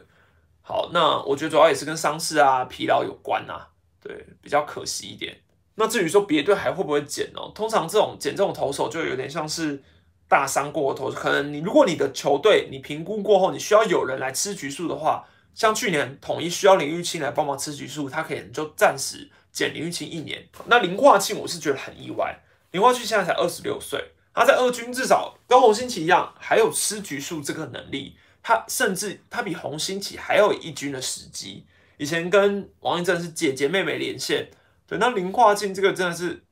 [0.62, 3.66] 好，那我觉得主要也是跟伤势啊、疲劳有关呐。
[4.02, 5.36] 对，比较可惜一点。
[5.78, 7.50] 那至于说别队还会不会减哦？
[7.54, 9.82] 通常这种减这种投手，就有点像是
[10.28, 11.16] 大伤过的投手。
[11.16, 19.30] 可能你如果你的球队你评估过后，你需要有人来吃局数的话，像去年统一需要林玉清来帮忙吃局数，他可能就暂时。
[19.50, 22.38] 减林玉清一年，那林化庆我是觉得很意外。
[22.70, 23.98] 林化庆现在才二十六岁，
[24.32, 28.14] 他在二军至少跟洪兴奇一样，还有吃局数这个能力。
[28.40, 31.64] 他甚至他比洪兴奇还有一军的时机。
[31.96, 34.48] 以前跟王一正是姐姐妹妹连线，
[34.88, 36.42] 对，那林化庆这个真的是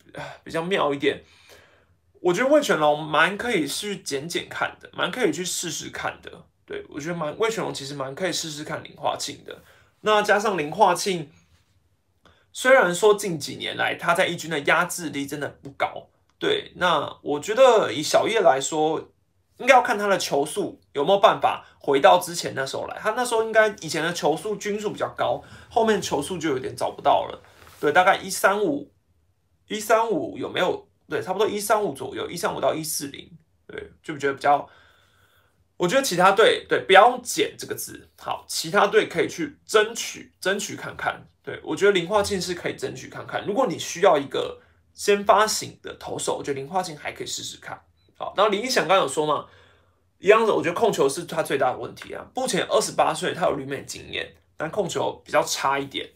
[0.44, 1.24] 比较妙一点。
[2.20, 6.30] 我觉得魏全龙蛮可以去减减看的，蛮可以去试试看的。
[6.64, 9.58] 对我觉得蛮魏全龙其实蛮可以试试看林化庆的。
[10.02, 11.28] 那加上林化庆。
[12.58, 18.98] 虽然说近几年来他在一军的压制力真的不高，对，那我觉得以小叶来说，
[19.58, 22.98] 应该要看他的球速有没有办法回到之前那时候来。
[22.98, 27.38] 他那时候应该以前的球速均数比较高，后面球速就有点找不到了。
[27.80, 28.92] 对，大概一三五，
[29.68, 30.88] 一三五有没有？
[31.08, 33.30] 对，差不多一三五左右，一三五到一四零，
[33.66, 34.68] 对，就不觉得比较。
[35.76, 41.28] 我觉得其他队对不要用减这个字，好，其他队可以去争取，争取看看。
[41.42, 43.46] 对，我觉得林化庆是可以争取看看。
[43.46, 44.60] 如果你需要一个
[44.94, 47.78] 先发型的投手，我觉得林化庆还可以试试看。
[48.16, 49.46] 好，然后林义祥刚有说嘛，
[50.18, 52.26] 一样的，我觉得控球是他最大的问题啊。
[52.34, 56.10] 目前二十八岁，他有旅美经验，但控球比较差一点。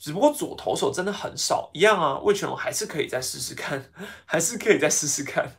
[0.00, 2.18] 只不过左投手真的很少，一样啊。
[2.18, 3.92] 魏全龙还是可以再试试看，
[4.26, 5.58] 还是可以再试试看。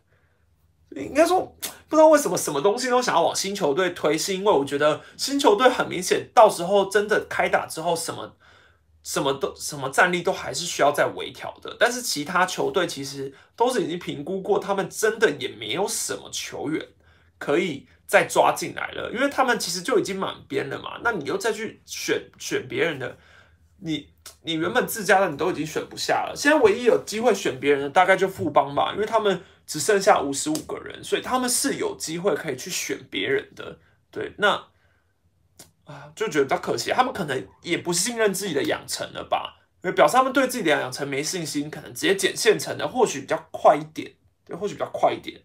[0.96, 1.56] 应该说，
[1.88, 8.36] 不知道为什么什么东西都想要往新球队推，是因为我觉得新球队很明显，到时候真的开打之后，什么。
[9.04, 16.88] 什么都什么战力都还是需要再微调的，但是其他球队其实都是已经评估过，他们真的也没有什么球员
[17.40, 21.00] 可以再抓进来了，因为他们其实就已经满编了嘛。
[21.04, 23.18] 那你又再去选选别人的，
[23.82, 24.10] 你
[24.44, 33.78] 你原本自家的你都已经选不下了，现在唯一有机会选别人的大概就富邦吧，因为他们只剩下五十五个人，所以他们是有机会可以去选别人的。
[34.10, 34.50] 对，那
[35.86, 36.12] 啊。
[36.16, 39.58] 就觉得比较可惜，他们可能也不信任自己的养成了吧？
[39.84, 44.12] 因为表示他们对自己的养成没信心，可能直接捡现成的，或许比较快一点，
[44.46, 45.42] 对，或许比较快一点。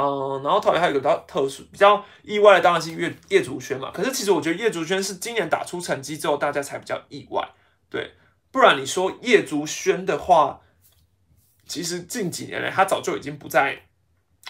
[0.00, 3.90] 嗯，然后桃园还有一个比较特殊、比较意外的，当然是叶叶竹轩嘛。
[3.92, 7.48] 可是其实我觉得叶竹轩是今年打出成绩之后，大家才比较意外，
[7.90, 8.12] 对。
[8.52, 10.60] 不然你说叶竹轩的话，
[11.66, 13.82] 其实近几年来他早就已经不在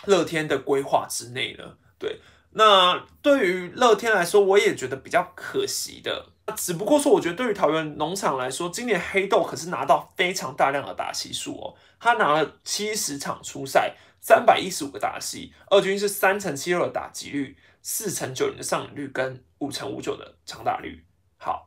[0.04, 2.20] 乐天的规划之内了，对。
[2.50, 6.26] 那对于乐天来说，我也觉得比较可惜的。
[6.56, 11.74] 只不过说，我觉得对于桃园农场来说，今年黑豆可是拿到非常大量的打戏数哦。
[12.00, 21.04] 他拿了七十场出赛，三百一十五个打戏，二军是三乘七六的打击率，四乘九零的上垒率，跟五乘五九的长打率。
[21.36, 21.66] 好，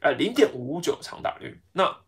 [0.00, 1.60] 呃，零点五五九长打率。
[1.72, 1.98] 那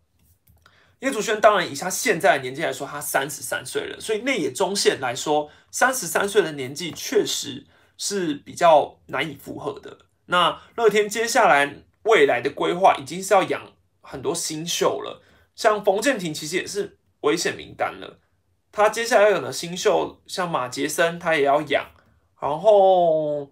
[1.01, 7.67] 叶祖轩当然以他现在的年纪来说，他三十三岁了，所以内野中线来说，三十三岁的年纪确实。
[7.97, 9.97] 是比较难以负荷的。
[10.27, 15.23] 那乐天接下来未来的规划已经是要养很多新秀了，
[15.55, 18.19] 像冯建廷其实也是危险名单了。
[18.77, 21.87] 他接下来要有的新秀，像马杰森他也要养，
[22.41, 23.49] 然后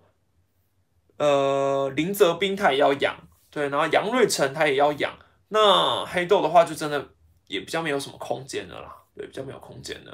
[1.17, 3.17] 呃林泽斌他也要养，
[3.49, 5.17] 对，然后杨瑞成他也要养。
[5.51, 7.11] 那黑豆的话就真的
[7.47, 10.11] 也比较没有什么空间的啦，对，比较没有空间的。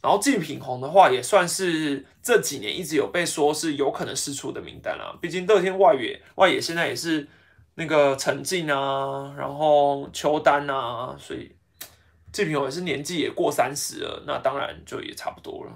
[0.00, 5.14] 然后季品宏的话，也算是这几年一直有被说是有可能试出的名单啊。
[5.20, 7.28] 毕竟乐天外野外野现在也是
[7.74, 11.54] 那个陈进啊，然后邱丹啊，所以
[12.32, 15.72] 季平宏也是年纪也过三十了，那当然就也差不多了。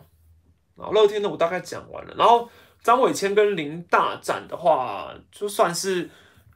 [0.76, 2.14] 然后乐天的我大概讲完了。
[2.16, 2.48] 然后
[2.82, 6.08] 张伟谦跟林大展的话，就算是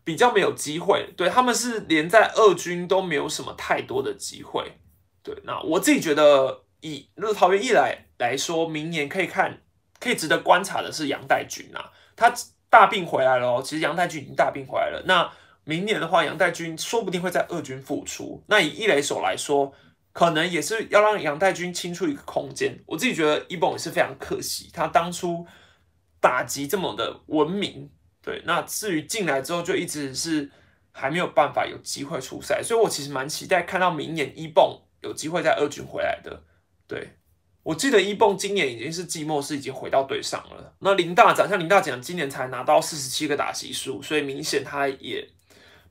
[0.02, 4.78] 比较没有机会，对他们是连在二军都没有什么太多的机会。
[5.22, 6.62] 对，那我自己觉得。
[6.82, 9.60] 以那桃园一来来说，明年可以看，
[10.00, 12.32] 可以值得观察的是杨代军啊，他
[12.70, 13.60] 大病回来了哦。
[13.62, 15.04] 其实杨代军已经大病回来了。
[15.06, 15.30] 那
[15.64, 18.42] 明年的话，杨代军说不定会在二军复出。
[18.46, 19.70] 那以一垒手来说，
[20.12, 22.78] 可能也是要让杨代军清出一个空间。
[22.86, 25.46] 我自己觉得伊本也是非常可惜，他当初
[26.20, 27.88] 打击这么的文明，
[28.22, 30.50] 对，那至于进来之后就一直是
[30.92, 36.42] 还没有办法有机会出赛，所以我其实蛮期待看到明年一蹦有机会在二军回来的。
[36.86, 37.10] 对
[37.62, 40.74] 我记得一蹦今年已经是季末是已经回到队上了。
[40.80, 45.28] 那林大展像林大展今年才拿到四十七个打席数，所以明显他也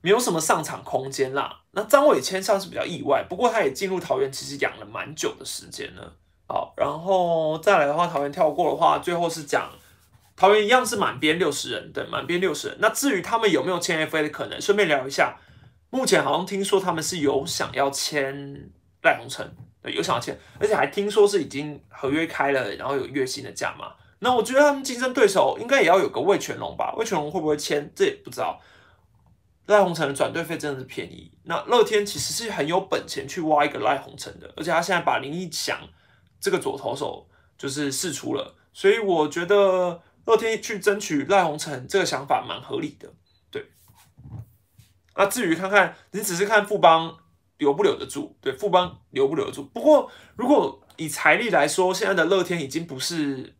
[0.00, 1.60] 没有什么上场空间啦。
[1.72, 6.12] 那张伟谦上是比较意外，不过他也进入桃园其实养了蛮久的时间了。
[6.46, 9.70] 好，然后再来的话，桃园跳过的话，最后是讲。
[10.36, 12.76] 桃园一样是满编六十人，对，满编六十人。
[12.80, 15.36] 那至于他们有没有签 FA 的可能，顺便聊一下。
[15.90, 18.70] 目前好像听说他们是有想要签
[19.02, 19.46] 赖鸿成，
[19.82, 23.92] 对，有想要签，而且还听说是已经合约开了，然后有月薪的价码。
[24.20, 26.94] 那我觉得他们竞争对手应该也要有个魏全龙吧？
[26.96, 27.92] 魏全龙会不会签？
[27.94, 28.58] 这也不知道。
[29.66, 31.30] 赖鸿成的转队费真的是便宜。
[31.44, 35.80] 那乐天其实是很有本钱去挖一个赖鸿成的，而且他现在把林义祥
[36.40, 40.02] 这个左投手就是试出了，所以我觉得。
[40.26, 43.12] 乐天去争取赖鸿成，这个想法蛮合理的，
[43.50, 43.66] 对。
[45.16, 47.16] 那至于看看你只是看富邦
[47.56, 49.64] 留不留得住，对，富邦留不留得住。
[49.64, 53.56] 不过如果以财力来说，现在的乐天已经不是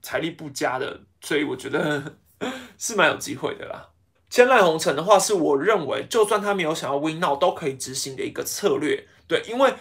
[0.00, 2.16] 财力不佳的，所以我觉得
[2.78, 3.90] 是蛮有机会的啦。
[4.34, 9.72] 签赖鸿成的话，是我认为就算他没有想要 win now 都可以执行的一个策略，对，因为。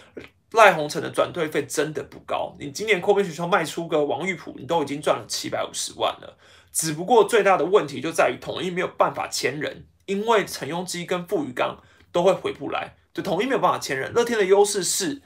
[0.51, 6.37] 赖鸿成的转队费真的不高，你今年扩编选秀卖出个王玉普，你都已经赚了七百五十万了。
[6.71, 14.13] 只不过最大的问题就在于统一没有办法签人，因为陈庸基跟傅余刚都会回不来，就统一没有办法签人。
[14.13, 15.23] 乐天的优势是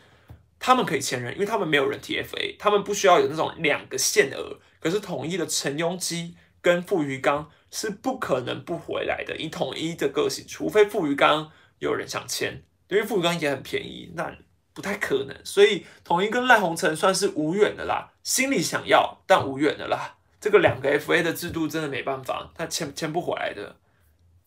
[0.57, 4.59] 他们可以签人，因为他们没有人 TFA，他们不需要有那种两个限额。
[4.79, 14.35] 可是统一的陈庸基跟傅余刚是不可能不回来的，以统一的个性，除非傅余刚有人想签，因为傅余刚也很便宜，那。
[14.73, 20.17] 不太可能，所以统一跟赖鸿成算是无缘的啦，心里想要但无缘的啦。
[20.39, 23.77] 这个两个 FA 的制度真的没办法，他签签不回来的。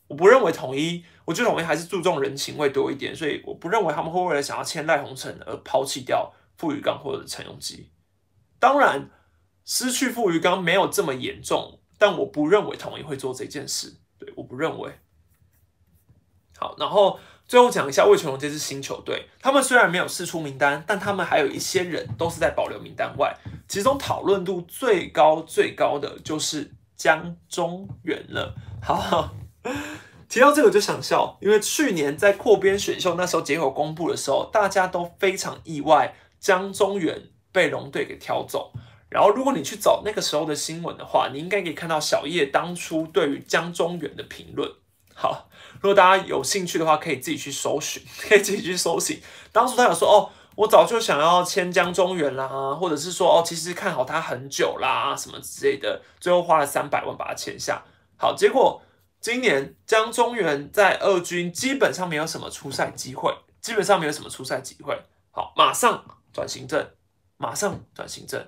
[0.07, 7.91] 我不认为统一，我觉得统一还是注重人情味多一点，所以我不认为他们会为了想要签赖鸿成而抛弃掉傅余刚或者陈永基。
[8.61, 9.11] 当然，
[9.65, 13.95] 失去傅余刚没有这么严重，但我不认为统一会做这件事。
[14.19, 14.91] 对，我不认为。
[16.59, 17.21] 好，然后。
[17.51, 23.37] 最后讲一下魏全龙这支新球队，他们虽然没有释出名单，但他们还有一些人都是在保留名单外。
[23.67, 28.55] 其中讨论度最高最高的就是江中源了。
[28.81, 29.35] 好，
[30.31, 38.73] 提到这个就想笑，因为去年在扩编选秀那时候结果公布的时候，大家都非常意外江中源被龙队给挑走。
[39.11, 44.71] 然后如果你去找那个时候的新闻的话，你应该可以看到小叶当初对于江中源的评论。
[45.15, 45.49] 好。
[45.83, 49.19] 如果大家有兴趣的话，可以自己去搜寻， 可以自己去搜寻。
[49.51, 56.03] 当初他有说哦，我早就想要签江中原啦，或者是说哦，其实看好他很久啦，什么之类的。
[56.19, 57.83] 最后花了三百万把他签下。
[58.19, 58.83] 好，结果
[59.23, 65.01] 今年江中原在二军基本上没有什么出赛机会，基本上没有什么出赛机会。
[65.31, 66.91] 好，马上转行政，
[67.39, 68.47] 马上转行政。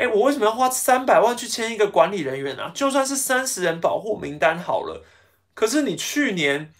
[0.00, 2.72] 哎，我为什么要花三百万去签一个管理人员啊？
[2.74, 5.04] 就算是三十人保护名单好了。
[5.52, 6.72] 可是你去年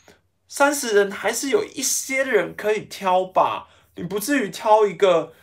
[0.49, 5.35] 三十人还是有一些人可以挑吧，你不至于挑一个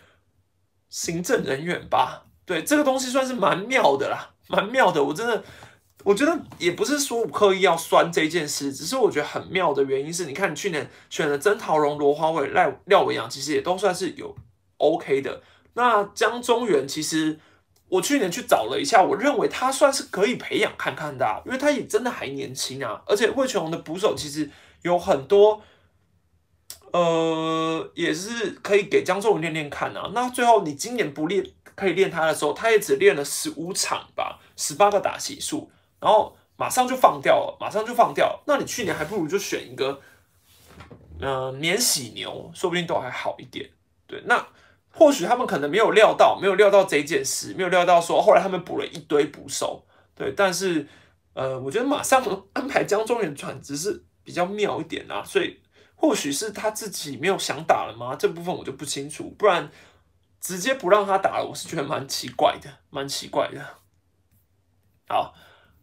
[0.89, 2.23] 行政人员吧？
[2.47, 5.03] 对，这个东西算是蛮妙的啦，蛮妙的。
[5.03, 5.43] 我真的，
[6.03, 14.35] 我觉得也不是说我刻意要酸这件事，只是我觉得很妙的原因是，你看你去年选的曾桃荣、罗华伟、赖廖文阳，其实也都算是有
[14.77, 15.43] OK 的。
[15.75, 17.39] 那江中原其实。
[17.89, 25.61] 我去年去找了一下，我认为他算是可以培养看看的，因为他也真的还年轻啊，而且魏全龙的捕手其实有很多，
[26.91, 30.11] 呃，也是可以给江中文练练看啊。
[30.13, 31.45] 那最后你今年不练，
[31.75, 35.71] 可以练他的时候，他也只练了十五场吧，十八个打席数，
[36.01, 38.41] 然后马上就放掉了，马上就放掉。
[38.47, 40.01] 那你去年还不如就选一个，
[41.21, 43.69] 呃，免洗牛，说不定都还好一点。
[44.05, 44.45] 对，那。
[44.97, 50.33] 或许他们可能没有料到，没有料到这件事，没有料到说后来他们补了一堆捕手，对。
[50.35, 50.87] 但是，
[51.33, 55.23] 呃，我觉得马上安排江中远转职是比较妙一点啊。
[55.23, 55.59] 所以，
[55.95, 58.15] 或许是他自己没有想打了吗？
[58.15, 59.29] 这部分我就不清楚。
[59.37, 59.69] 不然
[60.41, 63.63] 直接不让他打了，我是觉得蛮奇怪的，蛮奇怪的。
[65.07, 65.35] 好，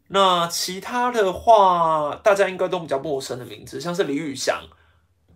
[0.08, 4.64] 那其他的话，大家应该都比较陌生的名字，像是李宇翔，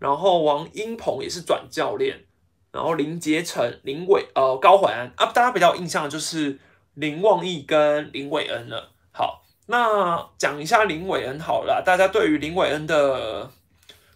[0.01, 2.25] 然后王英鹏也是转教练。
[2.71, 6.59] 然后林杰成、林伟呃高怀安啊，大家比较印象的就是
[6.95, 8.93] 林望义跟林伟恩了。
[9.11, 13.51] 好，那讲一下林伟恩好了，大家对于林伟恩的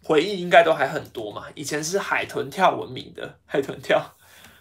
[0.05, 1.47] 回忆应该都还很多嘛。
[1.55, 4.15] 以前是海豚跳闻名的 海豚跳，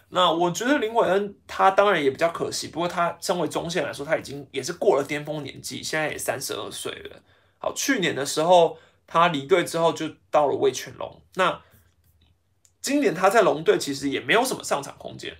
[0.08, 7.20] 那我觉得林伟恩他当然也比较可惜，不过他身为中线来说，他已经也是过了巅峰年纪，现在也三十二岁了。
[7.58, 11.60] 好，去年的时候他离队之后就到了魏全龙，那
[12.82, 15.34] 今年他在龙队其实也没有什么上场空间，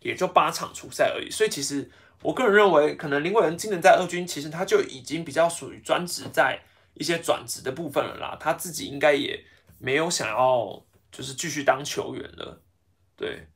[0.00, 1.30] 也就八场出赛而已。
[1.30, 1.90] 所以其实
[2.22, 6.58] 我个人认为，可能林伟人今年在二军其实他就已经比较属于专职在
[6.94, 9.44] 一些转职的部分了啦，他自己应该也
[9.78, 12.62] 没有想要就是继续当球员了，
[13.16, 13.46] 对。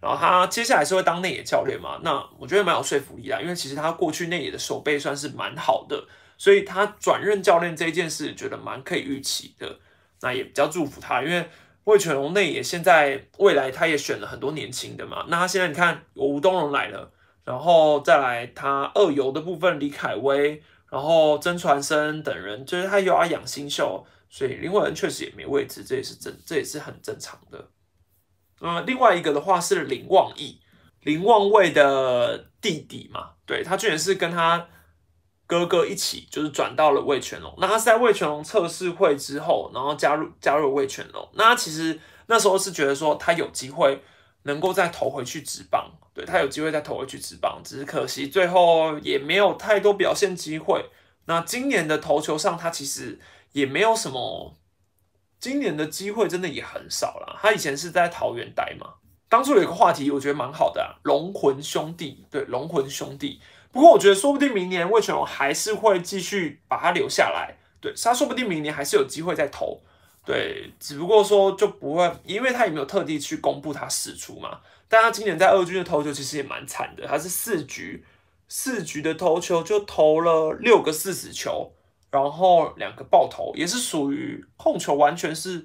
[0.00, 2.00] 然后他接下来是会当内野教练嘛？
[2.02, 6.08] 那我觉得蛮有说服力的，因为其实他过去内野的手背算是蛮好的，
[6.38, 9.78] 所以他转任教练这件事，觉得蛮可以预期的。
[10.22, 11.48] 那也比较祝福他，因为
[11.84, 15.24] 魏全龙内也现在未来他也选了很多年轻的嘛。
[15.28, 17.10] 那他现在你看有，吴东荣来了，
[17.44, 27.68] 然后再来他二游的部分李凯威，然后曾传生等人，就是他又要养新秀，所以林伟恩确实也没位置，这也是正，这也是很正常的。
[28.60, 30.60] 那么，另外一个的话是林望义，
[31.00, 34.68] 林望卫的弟弟嘛，对他居然是跟他
[35.50, 37.52] 哥哥一起，就是转到了魏全龙。
[37.58, 41.28] 那他是在魏全龙测试会之后，然后加入加入魏全龙。
[41.32, 44.00] 那他其实那时候是觉得说他有机会
[44.44, 50.88] 能够再投回去职棒，对他有机会再投回去职棒，只是可惜最后也没有太多表现机会。
[51.24, 53.18] 那今年的投球上，他其实
[53.50, 54.54] 也没有什么。
[55.40, 57.38] 今年的机会真的也很少了。
[57.42, 58.86] 他以前是在桃园待嘛。
[59.28, 62.24] 当初有一个话题，我觉得蛮好的啊，龙魂兄弟。
[62.30, 63.40] 对，龙魂兄弟。
[63.72, 67.56] 不过我觉得说不定明年魏全龙还是会继续把他留下来。
[67.80, 69.80] 对，他说不定明年还是有机会再投。
[70.24, 74.60] 对，只不过说就不会，因为他也没有特地去公布他使出嘛。
[74.88, 78.04] 但他今年在二军的投球其实也蛮惨的，他是四局
[78.48, 81.72] 四局的投球就投了六个四死球。
[82.10, 85.64] 然后两个爆头也是属于控球完全是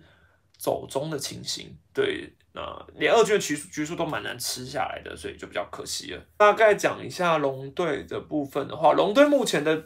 [0.58, 2.62] 走中的情形，对，那
[2.96, 6.22] 连二军的局局数都蛮难吃下来的，所以就比较可惜了。
[6.38, 9.84] 大概讲一下龙队的部分的话，龙队目前的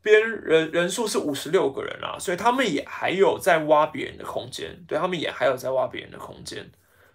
[0.00, 6.70] 边人人数是五十六个人啊，所以他们也还有在挖别人的空间，对他们也还有在挖别人的空间。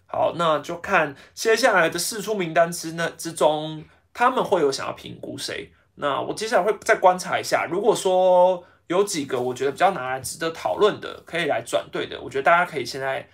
[0.06, 3.84] 好，那就看接下来的四出名单之那之中，
[4.14, 5.72] 他们会有想要评估谁？
[5.96, 8.64] 那我接下来会再观察一下，如果说。
[8.92, 13.28] 有几个我觉得比较拿来值得讨论的，可以来转队的，我觉得大家可以现在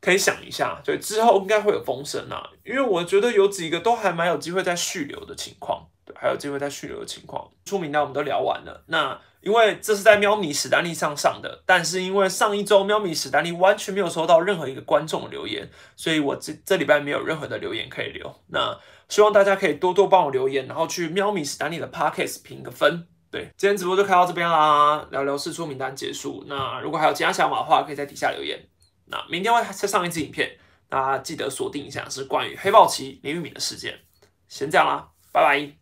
[0.00, 7.50] 可以想一下，对，之后应该会有风声啊，因为我觉得有几个都还蛮有机会在续留的情况，对，还有机会在续留的情况。
[7.64, 18.34] 出名单我们都聊完了，那因为这是在喵米史丹利上上的，但是因为上一周喵米史丹利完全没有收到任何一个观众留言，所以我这这礼拜没有任何的留言可以留。
[18.48, 23.06] 那希望大家可以多多帮我留言，然后去喵米史丹利的 Podcast 评个分。
[23.30, 26.44] 对，今天直播就开到这边啦，聊聊试出名单结束。
[26.46, 28.58] 那如果还有其他想法的话，可以在底下留言。
[29.06, 30.58] 那明天会再上一支影片，
[30.88, 33.98] 大家记得锁定一下，是关于黑豹旗林玉敏的事件。
[34.48, 35.77] 先这样啦，拜拜。